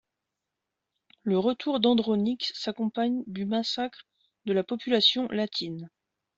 Le 1.21 1.37
retour 1.37 1.79
d'Andronic 1.79 2.51
s'accompagne 2.55 3.21
du 3.27 3.45
massacre 3.45 4.07
de 4.45 4.53
la 4.53 4.63
population 4.63 5.27
latine. 5.27 5.91